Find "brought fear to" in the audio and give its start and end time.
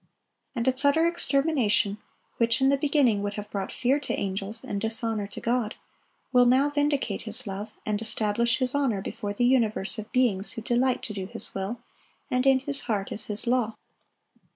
3.51-4.13